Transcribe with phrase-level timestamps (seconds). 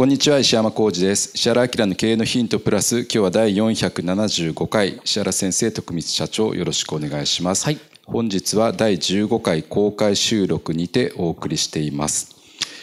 [0.00, 1.32] こんにちは石山浩二です。
[1.34, 12.34] 石原明の経営のヒントプラス今日は第475回石原先生徳光社長よろしくお願いします、はい、本日は第15回公開収録にてお送りしています。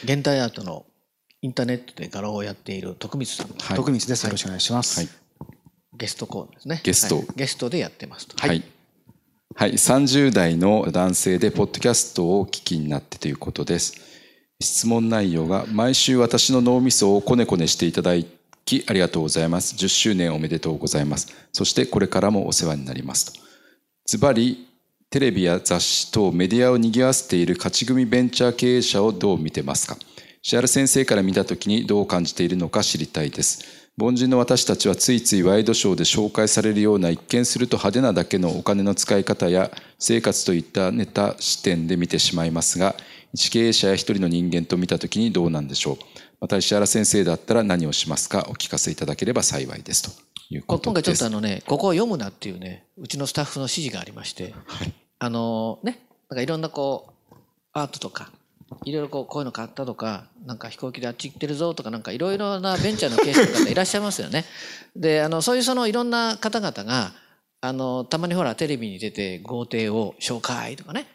[0.04, 0.86] 現代アートの
[1.42, 4.24] インターネットで画廊をやっている徳光さん、はい、徳光です。
[4.24, 5.10] よろしくお願いします、はい、
[5.98, 6.82] ゲストコーナーですね。
[6.84, 8.64] ゲスト、ゲストでやってますはい、
[9.56, 14.17] はい、30代の男性でポッドキャストをお聞きになってということです
[14.60, 18.14] 質問内容が毎週私の脳みそをこねこねしていただ
[18.66, 19.76] きありがとうございます。
[19.76, 21.32] 10周年おめでとうございます。
[21.54, 23.40] そしてこれからもお世話になりますと。
[24.08, 24.68] ズバリ、
[25.12, 29.96] テレビや雑誌等メディアを賑わせている勝ち組ベンチャー経営者をどう見てますか？
[30.42, 33.92] 石原先生から見たときにどう感じているのか知りたいです。
[34.00, 42.96] 凡人の私たちはついついワイドショーで紹介されるような一見すると派手なだけのお金の使い方や生活といったネタ視点で見てしまいますが、
[43.38, 45.98] 一経営者や一人の人間と見たときにどうなんでしょう。
[46.42, 48.48] また石原先生だったら何をしますか？
[48.50, 50.10] お聞かせいただければ幸いですと。
[50.50, 56.00] いうこと今回ちょっとあのねここを読むなっていうねうちのスタッフの指示がありまして、はい、あのね
[56.30, 57.36] なんかいろんなこう
[57.74, 58.32] アートとか
[58.86, 64.46] いろいろこうこういうの買ったとかなんか飛行機であっち行ってるぞとかなんかいろいろなベンチャーの経営者の方いらっしゃいますよね。
[64.96, 67.14] であのそういうそのいろんな方々が
[67.62, 71.06] あのたまにほらテレビに出て豪邸を紹介とかね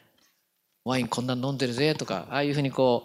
[0.84, 3.04] ワインこんな飲んでるぜとかああいうふうにこ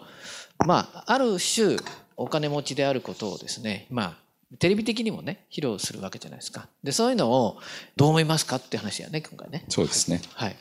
[0.60, 1.76] うまあある種
[2.16, 4.28] お金持ちであることをですねまあ
[4.58, 6.68] テレビ的にもね披露するわけじゃないですか。
[6.82, 7.58] でそういうのを
[7.96, 9.64] どう思いますかって話やね今回ね。
[9.68, 10.22] そうですね。
[10.34, 10.56] はい。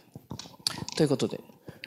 [0.96, 1.40] ということで。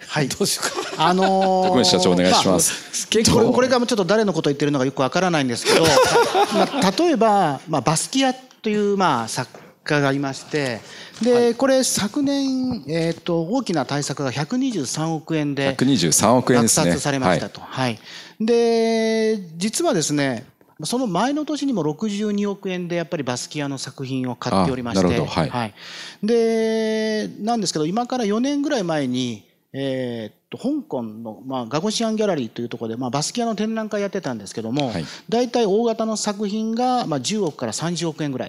[0.08, 1.04] はい、どうしようか。
[1.06, 3.06] あのー、徳社長お願いします。
[3.06, 5.84] まあ、結構これがちょっと誰のことを言ってるのかよくわからないんですけど、
[6.54, 10.80] まあ、例えば、まあ、バスキアというまあ作家がいまして、
[11.22, 15.74] で、これ昨年、えっ、と、大きな対策が123億円で。
[15.76, 16.86] 123億円ですね。
[16.86, 17.60] 落札されましたと。
[17.60, 17.98] はい。
[18.40, 20.46] で、実はですね、
[20.84, 25.74] その前の年にも62億円でやっぱりバスキアの作品を買っておりまして、はい、はい、
[26.22, 38.49] でなんですけど今から4年ぐらい前にえー、っと香港の、まあ、ガゴシアンギャラリーというところで、まあ、バスキアの展覧会やってたんですけども、はい、大体大型の作品が、まあ、10億から30億円ぐらい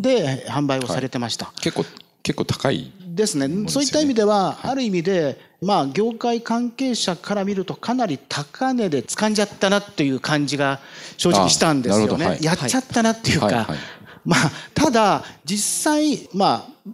[0.00, 1.46] で販売をされてました。
[1.46, 1.84] はい、結構
[2.22, 10.80] 結構高い、ですね、そういった意味では、ある意味で、まあ、業界関係者から見るとかなり高値で掴んじゃったなっていう感じが
[11.16, 13.66] 正直したんですよね、はい、やっちゃったなっていうか、
[14.24, 16.92] まあ、ただ実際、まあ、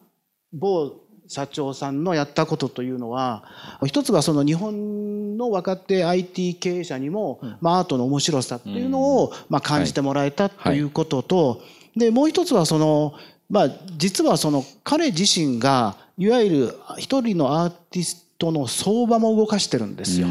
[0.53, 0.93] 某
[1.27, 3.45] 社長さんのやったことというのは
[3.87, 11.63] 一つはその日本の若手 IT 経営者にも、まあ、アートの面白さっていうのを、まあ、感じてもらえたということと、
[11.97, 13.15] でもう一つはその、
[13.49, 20.29] まあ、実はその彼自身がいわゆる一人のアーティスの相場も動かしてるんですよ。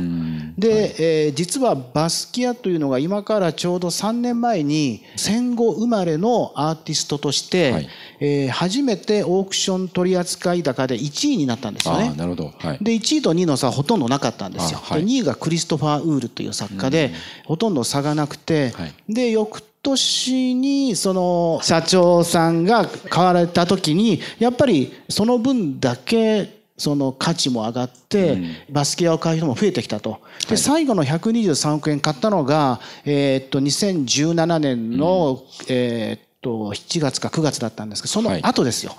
[0.57, 12.13] で、はい、えー、実はバスキアというのが今からちょうど3年前に戦後生まれのアーティストとして、はい、えー、初めてオークション取扱高で1位になったんですよね。
[12.16, 12.53] なるほど。
[12.59, 14.80] はい、で1位と2位の差はほとんどなかったんですよ。
[14.81, 17.13] はい、2位がクリストファー・ウールという作家で、
[17.45, 18.74] ほとんど差がなくて、
[19.09, 28.38] で翌年にその社長さんが買われた時にやっぱりその分だけその価値も上がって、
[28.69, 30.19] バスケアを買う人も増えてきたと。
[30.50, 38.97] で、最後の123億円買ったのが、えー、っと、2017年の、えー、っと、7月か9月だったんですけど、その後ですよ。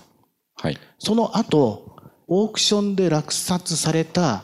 [0.56, 0.78] はい。
[0.98, 1.94] その後、
[2.26, 4.42] オークションで落札された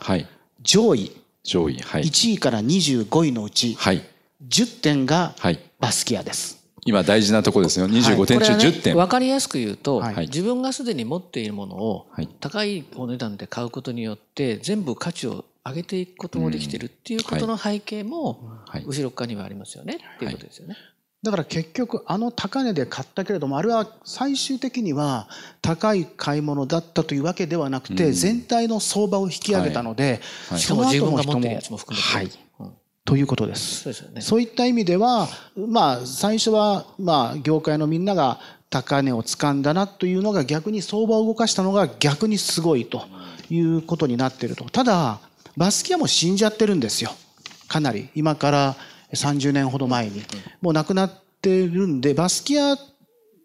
[0.61, 1.11] 上位、
[1.43, 2.03] 上位、はい。
[2.03, 4.03] 1位から25位のうち、はい。
[4.47, 5.33] 10点が
[5.79, 6.60] バスキアです。
[6.83, 7.87] 今大事なところですよ。
[7.87, 8.95] 25点中10点。
[8.95, 12.07] わ、ね、かりやすく言うと、はい、自分がすでに持っているものを
[12.39, 20.75] 高いお値段で買うことによって全部価値を上げていくこともできてるっていうことの背景も後ろ側にはありますよね、っていうことですよね。
[21.23, 25.29] だから結局あの高値で買ったけれどもあれは最終的には
[25.61, 30.19] 高い買い物だったというわけではなくて、全体の相場を引き上げたので、
[30.49, 32.50] はい、しかも自分が持ってるやつも含めて、はい
[33.11, 33.81] ということです。
[33.81, 35.27] そうですよね、そういった意味では、
[35.57, 43.03] まあ、最初は、まあ、業界のみんなが高値を掴んだなというのが逆に相場を動かしたのが逆にすごいと
[43.49, 44.63] いうことになっていると。
[44.69, 45.19] ただ、
[45.57, 47.11] バスキアも死んじゃってるんですよ。
[47.67, 48.07] かなり。
[48.15, 48.77] 今から
[49.11, 50.23] 30年ほど前に。
[50.61, 51.11] もう亡くなっ
[51.41, 52.77] てるんで、バスキア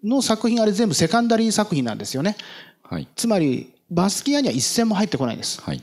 [0.04, 2.36] の作品あれ全部セカンダリー作品なんですよね。
[2.84, 5.60] はい、つまり、バスキアには一銭も入ってこないんです。
[5.60, 5.82] はい。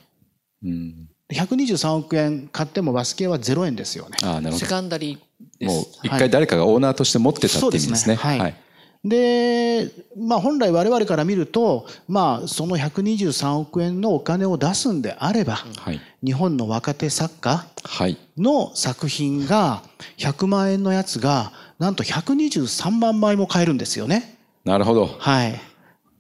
[0.64, 4.18] うん123億円買ってもバスキアは0円ですよね。
[4.24, 4.58] あなるほど。
[4.60, 8.16] セカンダリーもう一回誰かがオーナーとして持ってたって意味ですね。
[8.16, 8.40] はい。
[8.40, 8.56] はい、
[9.04, 17.66] で、まあ本来我々から見ると、まあその123億円のお金を出すんであれば、はい、日本の若手作家
[18.38, 19.84] の作品が
[20.18, 24.38] 100万円のやつがなんと123万枚も買えるんですよね。
[24.66, 25.08] なるほど。
[25.20, 25.60] はい。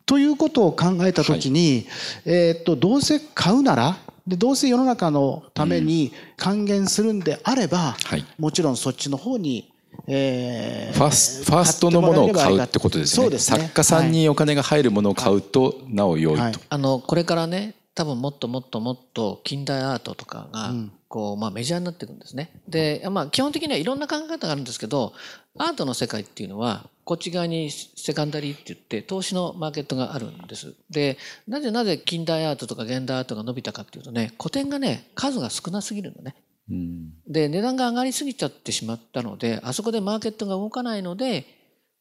[0.06, 1.88] ということを考えたときに、
[2.25, 9.69] はい、えっと、どうせ買うなら、でどうせ世の中のために還元するんであれば、うんはい、もちろんそっちの方に
[10.07, 13.37] えー、ファスファーストのものを買うってことですね。
[13.37, 13.59] すね。
[13.59, 20.73] 作家さんにお金が入るものを買うと、なお良いと、はい、あのこれからね多分もっともっともっと近代アートとかが
[21.07, 22.49] こう、まあ、メジャーになっていくんですね。
[22.67, 25.13] で、まあ、基本的にはいろんな考え方があるんですけど
[25.57, 30.73] アートの世界っていうのはこっち側にセカンダリーって言って投資のマーケットがあるんです。
[30.89, 31.17] で
[31.47, 36.35] なぜなぜ近代アートとか現代アートが伸びたかっていうとね古典がね数が少なすぎるのね。
[36.69, 41.45] うん、で値段が上がりすぎちゃってしまったのであそこでマーケットが動かないので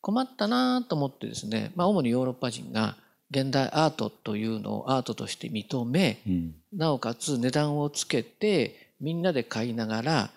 [0.01, 2.97] 困ったなと思ってですね、まあ、主にヨーロッパ人が
[3.33, 10.31] 現代アートというのをアートとして認め、うん、なおかつ値段をつけてみんなで買いながら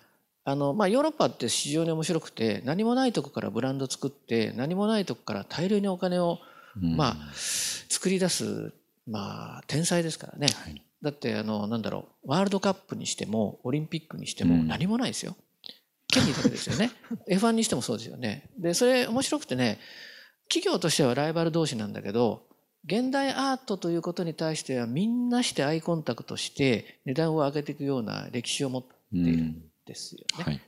[0.48, 6.38] あの、まあ、ヨーロッパって非常に面白くて何もないとこからブランド作って何もないとこから大量にお金を、
[6.80, 8.72] うん、まあ、作り出す、
[9.08, 10.46] まあ、天才ですからね。
[10.54, 15.36] はい、だってあのなんだろうワールドカップにしてもオリンピックにしても何もないですよ。
[16.06, 16.92] 権利だけですよね。
[17.28, 18.48] F1 にしてもそうですよね。
[18.56, 19.80] でそれ面白くてね
[20.48, 22.44] 企業としてはライバル同士なんだけど
[22.84, 30.44] 現代アートということに対してはみんなしてアイコンタクトして値段を上げていくような歴史を持っているんですよね。
[30.44, 30.60] はい、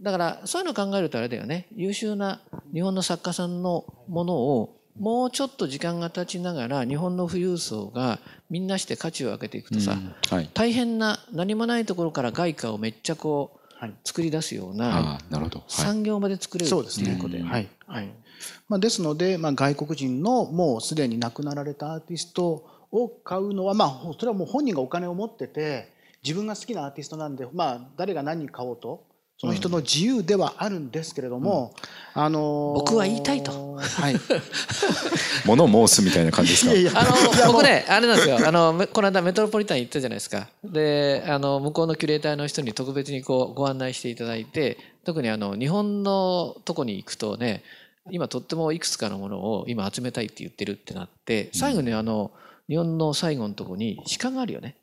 [0.00, 1.66] だからそういうのを考えるとあれだよね。
[1.74, 2.40] 優秀な
[2.72, 8.18] 日本の作家さんのものをもうちょっと時間が経ちながら日本の富裕層が
[8.48, 9.96] みんなして価値を上げていくとさ、
[10.30, 13.66] はい、大変な何もないところから外貨をめっちゃこう
[14.04, 15.18] 作り出すような
[15.68, 17.68] 産業まで作れるということで、はい。
[17.86, 18.08] はい。
[18.68, 25.92] まあ、ですので、まあ、外国人のもうすでに亡くなられたアーティストを買うのは、まあ、それはもう本人がお金を持ってて
[26.26, 29.04] 自分が好きなアーティストなんで、まあ、誰が何買おうと
[29.38, 31.74] その人の自由ではあるんですけれども、
[32.16, 33.74] うん、あのー、僕は言いたいと。
[33.74, 34.16] はい。
[35.44, 36.72] 物申すみたいな感じですか？
[36.72, 38.38] いやいやあの僕ねあれなんですよ。
[38.48, 40.48] あのこの間メトロポリタン行ったじゃないですか。
[40.64, 47.62] であの向こうのキュレーターの人に特別にこうご案内していただいて、特にあの日本のとこに行くとね。
[48.08, 52.30] 今とってもいくつかのものを今集めたいって言ってるってなって最後にあの
[52.68, 54.76] 日本の最後のとこに鹿があるよね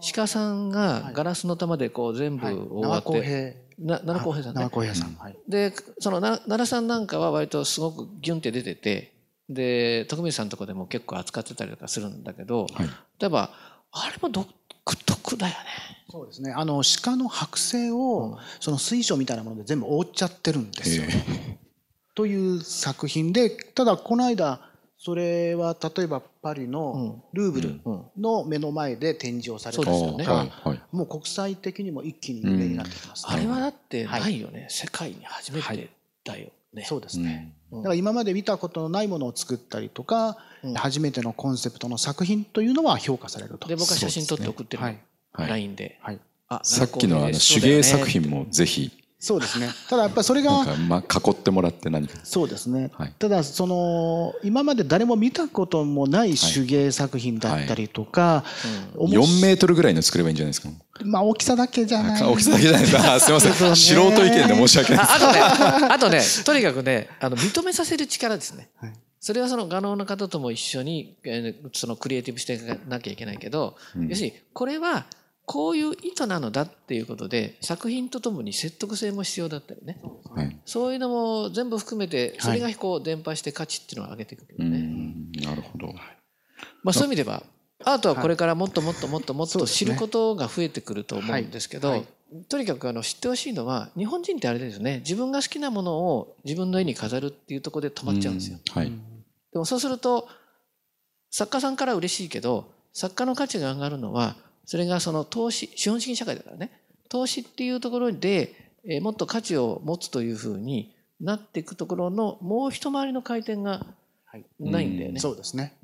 [0.00, 4.60] 鹿さんがガラスの玉でこう全部覆って、奈良公平さんね。
[4.60, 5.16] 奈良公平さん。
[5.48, 9.12] で、その奈良さんなんかは割とすごくギュンって出てて、
[9.48, 12.86] で、徳光さんのとこでも結構扱ってたりとかするんだけど、はい、
[13.18, 13.50] 例えば、
[13.92, 14.46] あれも独
[15.04, 15.58] 特だよね。
[16.08, 16.52] そうですね。
[16.52, 21.04] あの、鹿の剥製を、その水晶みたいなもので全部覆っちゃってるんですよ。
[22.14, 24.60] という作品で、ただこの間、
[25.02, 27.80] それは例えばパリのルーブル
[28.18, 30.52] の目の前で展示をされたんですよね、
[30.92, 35.90] もう国際的にも一気に有名になってきます、ね、あれはだってないよね、はい、世界に初めて
[36.22, 40.36] だよね、そうですね、だから今まで見たことのないものを作ったりとか、
[40.76, 43.68] 初めてのコンセプトの作品というのは評価されると。
[43.68, 45.02] で僕は写真撮って送ってる、ね、
[45.32, 49.68] はい、LINE で、はい、あさっきのあの手芸作品もぜひそうですね。
[49.90, 50.64] ただやっぱりそれが。
[50.88, 52.18] まあ、囲ってもらって何か。
[52.24, 52.90] そうですね。
[52.94, 58.20] はい、ただ、その、今まで誰も見たこともない手芸作品だったりとか。
[58.22, 58.44] は
[58.96, 60.70] いはい、4メートルぐらいの作ればいいんじゃないですか？
[61.04, 62.22] まあ、大きさだけじゃない。
[62.22, 63.20] 大きさだけじゃないですか。
[63.20, 63.76] すみません。
[63.76, 65.40] 素人意見で申し訳ないあとね、
[65.90, 68.70] あとね、とにかくね、あの、認めさせる力ですね。
[68.80, 75.04] はいそれはその画能の方とも一緒に、えー、そのクリエイティブしていかなきゃいけないけど、うん、要するにこれは
[75.50, 80.00] こういう意図なのだっていうことで作品とともに説得性も必要だったりね、
[80.32, 85.12] はい、そういうのも全部含めてそれがこう伝播して価値っていうのを上げていくけどね。
[85.42, 85.88] なるほど、
[86.84, 87.42] まあ、そういう意味では
[87.84, 92.04] アートはこれからもっともっともっともっと知ることが増えてくると思うんですけど、
[92.48, 94.98] とにかくあの知ってほしいのは日本人ってあれですよね。
[94.98, 98.58] 自分が好きなものを自分の絵に飾るっていうところで止まっちゃうんですよ。
[98.70, 98.92] はい、
[99.52, 100.28] でもそうすると
[101.32, 104.36] 作家さんから嬉しいけど作家の価値が上がるのは
[104.70, 106.70] それがその投資資本主義社会だからね
[107.08, 113.84] 投資っていうところで、えー、もっと価値を持つというふうになっていくところのもう一回りの回転が
[114.60, 115.18] ないんだよね。
[115.18, 115.74] そうですね。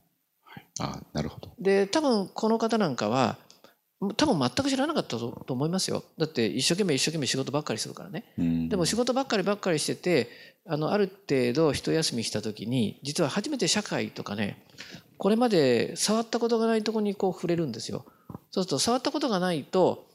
[0.45, 1.50] はい、あなるほど。
[1.59, 3.38] で多分この方なんかは
[4.16, 6.05] 多分全く知らなかったと思いますよ。
[6.16, 8.23] だって一生懸命一生懸命仕事ばっかりするからね。
[8.69, 10.28] でも仕事ばっかりばっかりしてて
[10.64, 14.62] あのある程度一休みした時に実は初めて社会とかね
[15.19, 18.05] これまで触ったことがないところにこう触れるんですよ。
[18.50, 20.07] そうすると触ったことがないと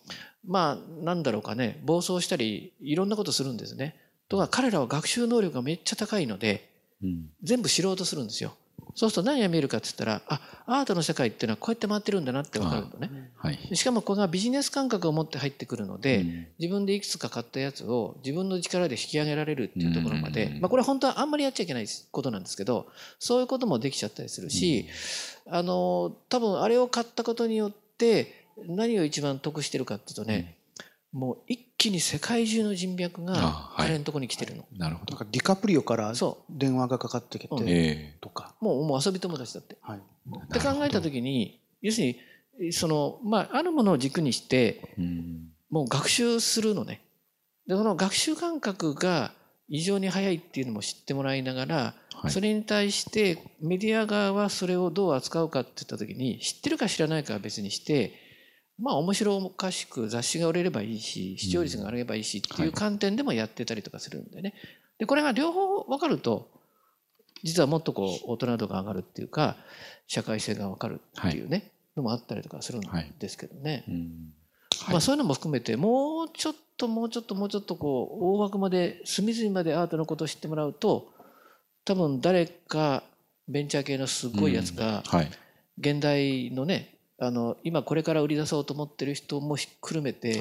[0.45, 1.79] まあなんだろうかね。
[1.83, 3.95] 暴走したりいろんなことするんですね。
[4.27, 6.69] とか彼らは学習能力がめっちゃ高いので、
[7.03, 8.55] うん、全部知ろうとするんですよ。
[8.95, 22.87] そうすると何が見えるかって言ったらあアートの世界っていうのはこうやって回ってるんだなって分かるのね、はい、しかもここがビジネス感覚を持って入ってくるので、うん、自分でいくつか買ったやつを自分の力で引き上げられるっていうところまで、うん、まあ、これは本当はあんまりやっちゃいけないことなんですけど
[23.19, 24.87] そういうこともできちゃったりするし、
[25.45, 27.80] うん、あの多分あれを買ったことによって
[28.67, 30.57] 何を一番得してるかっていうとね、
[31.11, 34.65] もう一気に世界中の人脈が彼のとこに来てるの。
[34.77, 35.17] なるほど。
[35.29, 36.13] ディカプリオから
[36.49, 38.55] 電話がかかってきてとか。
[38.61, 39.77] もうもう遊び友達だって。
[39.81, 42.15] はい、って考えた時に要する
[42.59, 44.81] にそのまああるものを軸にして、
[45.69, 47.01] もう学習するのね。
[47.67, 49.33] でその学習感覚が
[49.67, 58.13] 異常に早いっていうのも知ってもらいながら、はい、それに対してメディア側はそれをどう扱うかって言った時に知ってるか知らないかは別にして
[58.79, 64.53] まあ面白おかしく雑誌が売れればいいし視聴率が上がればいいしっていう観点でもやってたりとかするんでね。
[64.99, 66.49] でこれが両方分かると
[67.43, 69.57] 実はもっとこう大人度が上がるっていうか
[70.07, 72.81] 社会性が分かるっていうね、のもあったりとかするん
[73.19, 73.85] ですけどね。
[74.89, 81.13] まあそういうのも含めてもうちょっともうちょっともうちょっとこう大枠まで隅々までアートのことを知ってもらうと
[81.85, 83.03] 多分誰か
[83.47, 85.03] ベンチャー系のすごいやつが
[85.79, 90.39] 現代のねあの今これから売り出そうと思ってる人もひっくるめて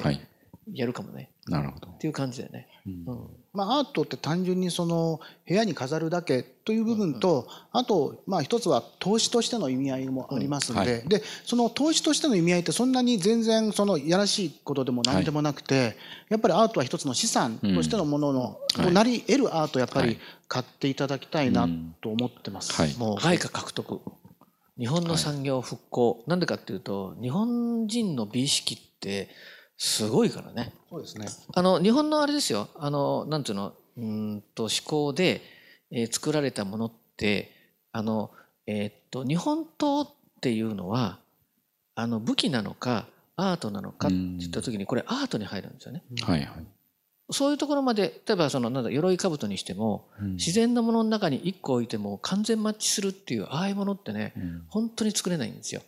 [0.73, 1.89] やるかもね、はい、なるほど。
[1.89, 3.05] っていう感じだよね、うん、
[3.53, 15.95] まあ、アートって単純にその部屋に飾るだけという部分と、あとまあ一つは投資としての意味合いもありますんでうんはい、でその投資としての意味合いってそんなに全然そのやらしいことでも何でもなくて、はい、
[16.29, 21.67] やっぱりアートは一つの資産としてのものの、うん、なり得るアートやっぱり買っていただきたいな
[22.01, 22.99] と思ってます。
[22.99, 23.21] もう。
[23.21, 24.01] 外貨獲得。
[24.77, 29.29] 日本の産業復興、はい、なんでかっていうと日本人の美意識って
[29.83, 30.73] すごいからね。
[30.91, 31.27] そうですね。
[31.55, 32.69] あの日本のあれですよ。
[32.75, 33.73] あのなんていうの？
[33.97, 35.41] うんと思考で、
[35.89, 37.49] えー、作られたものって
[37.91, 38.29] あの
[38.67, 40.07] えー、っと日本刀っ
[40.39, 41.17] ていうのは
[41.95, 46.03] あの武器なのかアートなのかって言った時にこれアートに入るんですよね。
[46.21, 46.49] はいはい。
[47.31, 55.81] そういうところまで例えばそのなんだ鎧兜にしても、うん、自然のものの中に1個置いても完全マッチするっていうああいうものってね、うん、本当に作れないんですよ。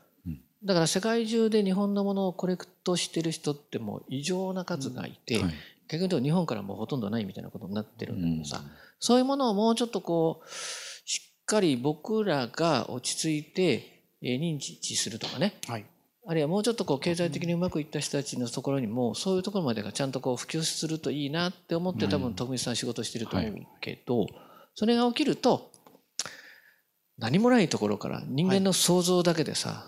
[0.65, 5.53] だから世界中で日本のものをコレクトしてる人ってもう異常な数がいて、はい、
[5.88, 8.63] 逆に言うと日本からもうほとんどないみたいなことになってるんだけどさ、
[9.00, 15.86] そういうものをもうちょっとこうしっかり僕らが落ち着いて認知するとかね、はい、
[16.25, 24.27] あるいはもうちょっとこう経済的にうまくいった人たちのところにもそういうところまでがちゃんとこう普及するといいなって思って多分徳光さん仕事してると思うけど、
[24.75, 25.72] それが起きると
[27.23, 29.85] 何もないところから人間の想像だけでさ、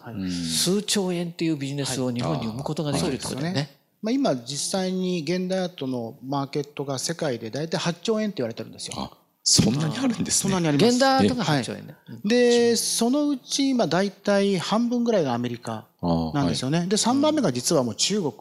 [0.58, 3.76] 数兆円っていうビジネスを日本に生むことができるってことだよね。
[4.02, 9.12] まあ、今実際に現代アートのマーケットが世界で大体8兆円って言われてるんですよ。
[9.44, 10.48] そんなにあるんですね。
[10.48, 10.90] そんなにあります。
[10.92, 11.96] 現代アートが8兆円ね。
[12.24, 16.86] で、そのうち今大体半分ぐらいがアメリカなんですよね。
[16.88, 18.34] で、3番目が実はもう中国。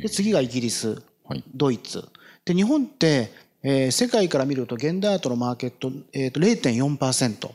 [0.00, 1.02] で、次がイギリス、
[1.54, 2.08] ドイツ。
[2.46, 3.30] で、日本って、
[3.62, 7.50] えー、世界から見ると現代アートのマーケット、えー、と0.4%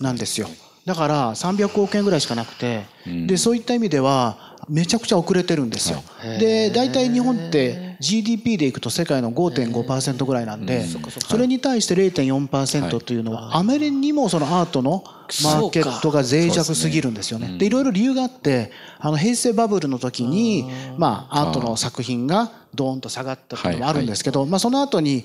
[0.00, 0.48] なんですよ。
[0.84, 2.84] だから300億円ぐらいしかなくて、
[3.26, 6.02] で、そういった意味では、めちゃくちゃ遅れてるんですよ。
[6.38, 13.16] で大体日本って GDP でいくと世界の5.5%ぐらいなんでそれに対して0.4%とい。
[13.16, 15.04] うのはアメリカにもそのアートの
[15.44, 17.58] マーケットが脆弱すぎるんですよね。
[17.58, 20.64] でいろいろ理由があってあの平成バブルの時に
[20.96, 25.24] まあアートの作品がドーンと下がったっていうのもあるんですけどまあその後に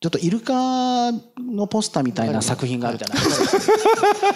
[0.00, 3.56] ちょっとイルカのポスターみたいな作品があるじゃないです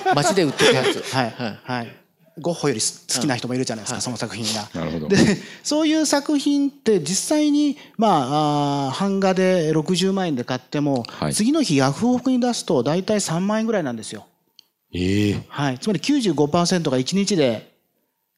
[0.04, 0.12] か。
[0.14, 1.14] 街で売ってるやつ。
[1.14, 1.34] はい。
[1.64, 1.96] はい。
[2.40, 4.68] ゴッホより好きな人もいるじゃないですか、その作品が。
[4.74, 5.16] なるほどで
[5.62, 14.26] そういう作品って実際に、まあ、あ版画で60万円で買っても、はい、次の日ヤフオクに出すと大体3万円ぐらいなんですよ。
[14.92, 17.73] ええー、はい、つまり95%が1日で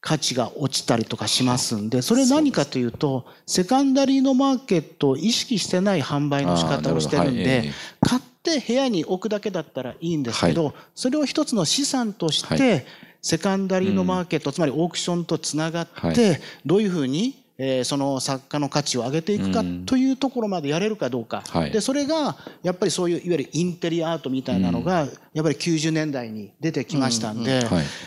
[0.07, 12.87] 価値が落ちたりとかしますんで、それ何かというと、セカンダリーのマーケットを意識してない販売の仕方をしてるんで、買って部屋に置くだけだったらいいんですけど、それを一つの資産として、
[13.21, 25.09] セカンダリーのマーケット、つまりオークションとつながって、どういうふうにえー、その作家の価値を上げていくかというところまでやれるかどうか、はい、でそれがやっぱりそういういわゆるインテリアアートみたいなのがやっ
[25.43, 27.63] ぱり90年代に出てきましたんで、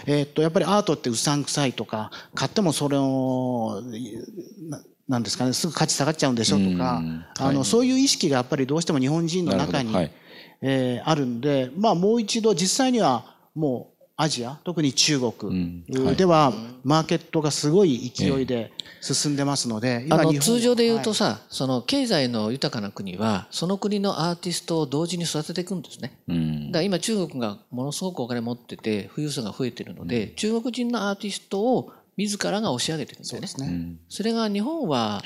[0.06, 3.82] えっとやっぱりアートってうさんくさいとか買ってもそれを
[5.08, 7.02] なんですかねすぐ価値下がっちゃうんでしょとか、
[7.40, 10.12] あのそういう意識がやっぱりどうしても日本人の中に、はい、
[10.62, 13.89] えー、あるんでまあもう一度実際にはもう
[14.22, 15.86] アジア特に中国。
[16.18, 16.52] では
[16.84, 26.20] マーケットがすごい勢いで進んでますので、あの通常で言うとさ、はい、その経済の豊かな国はその国のアーティストを同時に育てていくんですね。
[26.28, 33.48] だから今中国がものすごくお金持ってて富裕層が増えてるので、中国人のアーティストを自らが押し上げてるんですよね。
[33.48, 33.96] そね。
[34.10, 35.24] それが日本は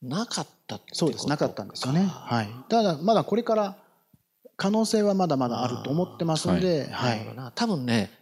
[0.00, 1.28] なかったってそうです。
[1.28, 2.06] なかったんですよね。
[2.10, 2.48] はい。
[2.70, 3.76] ただまだこれから
[4.56, 8.18] 可能性はまだまだあると思ってますんで、はい、はい、多分ね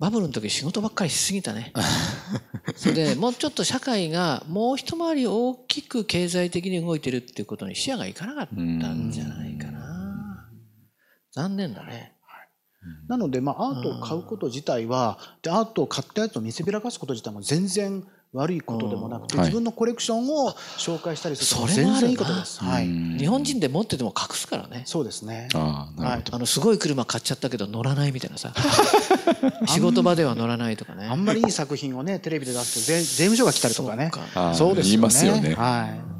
[0.00, 1.74] バブルの時仕事ばっかりしすぎたね。
[2.74, 10.50] それでもうちょっと社会がもう一回り大きく経済的に動いてるっていうことに視野がいかなかったんじゃないかな。
[11.32, 12.16] 残念だね。
[13.08, 22.62] なので、まあ、アートを買うこと自体は、でアートを買ったやつを見せびらかすこと自体も全然悪いことでもなくて、自分のコレクションを紹介したりすると全然いいことです。
[22.62, 24.84] はい、日本人で持ってても隠すからね。
[24.86, 25.48] そうですね。
[25.52, 28.52] あはい、あのすごい車買っちゃったけど乗らないみたいなさ。
[29.66, 31.06] 仕事場では乗らないとかね。
[31.06, 34.12] あんまりいい作品をねテレビで出すと税税務署が来たりとかね。
[34.12, 34.82] そうですよね。
[34.82, 35.54] 言いますよね。
[35.54, 36.19] はい。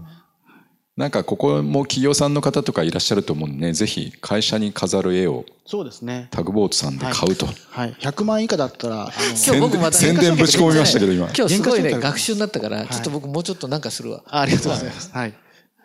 [0.97, 6.29] なんかここも企業さんの方とかいらっしゃると思うんでね、ぜひ会社に飾る絵をそうですね。
[6.31, 7.47] タグボートさんで買うと。
[7.47, 7.55] はい。
[7.71, 11.29] はい、100万以下だったら、あの今日僕また宣伝ぶち込みましたけど今。
[11.33, 14.23] 今日すごいね、学習になったから、ちょっと僕もうちょっとなんかするわ。
[14.27, 15.11] ありがとうございます。
[15.13, 15.35] はい。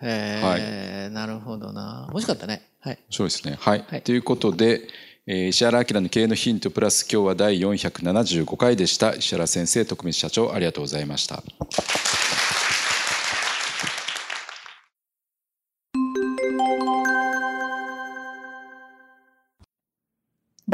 [0.01, 2.07] えー、なるほどな。
[2.11, 2.63] 面白かったね。
[2.81, 2.99] はい。
[3.11, 3.57] そうですね。
[3.59, 4.01] はい。
[4.03, 4.81] ということで、
[5.27, 9.13] えー、石原明の経営のヒントプラス今日は第475回でした。
[9.15, 11.43] 石原先生、徳光社長、ありがとうございました。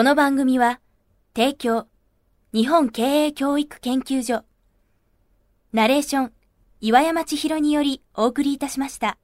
[0.00, 0.80] この番組は、
[1.36, 1.86] 提供、
[2.54, 4.44] 日本経営教育研究所、
[5.74, 6.32] ナレーション、
[6.80, 9.18] 岩山千尋によりお送りいたしました。